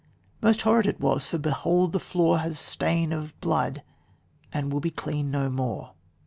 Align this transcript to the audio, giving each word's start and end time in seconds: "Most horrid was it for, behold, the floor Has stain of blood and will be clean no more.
"Most 0.41 0.63
horrid 0.63 0.99
was 0.99 1.25
it 1.25 1.27
for, 1.29 1.37
behold, 1.37 1.91
the 1.91 1.99
floor 1.99 2.39
Has 2.39 2.57
stain 2.57 3.13
of 3.13 3.39
blood 3.39 3.83
and 4.51 4.73
will 4.73 4.79
be 4.79 4.89
clean 4.89 5.29
no 5.29 5.47
more. 5.47 5.93